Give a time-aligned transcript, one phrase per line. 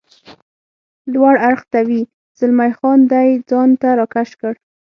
[1.13, 2.01] لوړ اړخ ته وي،
[2.39, 4.53] زلمی خان دی ځان ته را کش کړ.